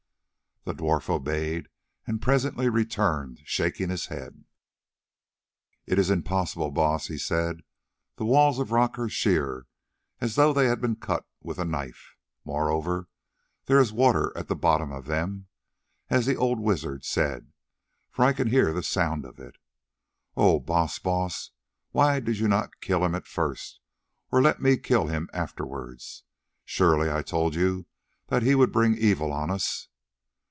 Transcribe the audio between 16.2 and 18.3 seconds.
the old wizard said, for